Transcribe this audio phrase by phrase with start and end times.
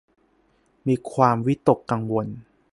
[0.87, 2.27] มีความวิตกกังวล